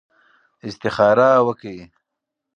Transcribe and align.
استخاره 0.67 1.29
وکړئ. 1.47 1.79